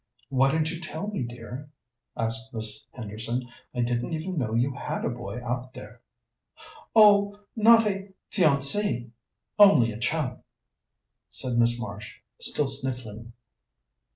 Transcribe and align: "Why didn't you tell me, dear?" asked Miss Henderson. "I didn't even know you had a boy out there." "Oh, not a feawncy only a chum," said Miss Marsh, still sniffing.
"Why 0.29 0.49
didn't 0.49 0.71
you 0.71 0.79
tell 0.81 1.09
me, 1.09 1.21
dear?" 1.21 1.69
asked 2.17 2.51
Miss 2.55 2.87
Henderson. 2.91 3.47
"I 3.71 3.81
didn't 3.81 4.13
even 4.15 4.35
know 4.35 4.55
you 4.55 4.73
had 4.73 5.05
a 5.05 5.09
boy 5.11 5.39
out 5.45 5.75
there." 5.75 6.01
"Oh, 6.95 7.39
not 7.55 7.85
a 7.85 8.11
feawncy 8.31 9.11
only 9.59 9.91
a 9.91 9.99
chum," 9.99 10.39
said 11.29 11.59
Miss 11.59 11.79
Marsh, 11.79 12.15
still 12.39 12.65
sniffing. 12.65 13.33